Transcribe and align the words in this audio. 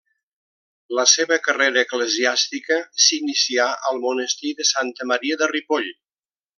La 0.99 1.03
seva 1.11 1.37
carrera 1.47 1.83
eclesiàstica 1.83 2.79
s'inicià 3.07 3.71
al 3.93 4.03
monestir 4.09 4.59
de 4.63 4.71
Santa 4.75 5.11
Maria 5.15 5.43
de 5.45 5.55
Ripoll. 5.57 5.91